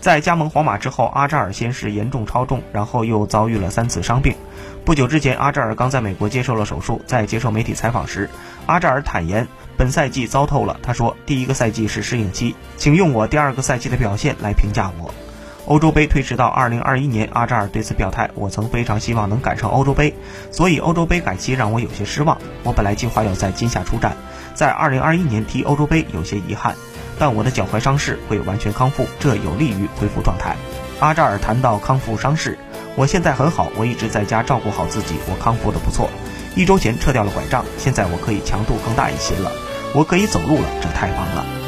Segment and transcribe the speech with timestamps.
[0.00, 4.34] 在加盟皇马之后，阿扎尔先是严重超重，然后又遭遇了三次伤病。
[4.82, 7.02] 不久之前，阿扎尔刚在美国接受了手术。
[7.06, 8.30] 在接受媒体采访时，
[8.64, 10.78] 阿扎尔坦言，本赛季糟透了。
[10.82, 15.12] 他说：“第一个赛季是适应期，请用我第二个赛季的表现来评价我。”
[15.66, 20.14] 欧洲杯推迟到二零二一年，阿扎尔对此表态：“我曾非常希望能赶上欧洲杯，
[20.50, 22.38] 所以欧洲杯改期让我有些失望。
[22.62, 24.16] 我本来计划要在今夏出战，
[24.54, 26.74] 在二零二一年踢欧洲杯有些遗憾。”
[27.20, 30.56] 但我的脚踝伤势会完全康复，这有利于恢复状态。
[31.00, 32.58] 阿扎尔谈到康复伤势，
[32.96, 36.08] 我现在很好，我一直在家照顾好自己，我康复的不错。
[36.56, 39.52] 一周前撤掉了拐杖，现在我可以强度更大一些了，
[39.94, 41.59] 我可以走路了，这太棒了。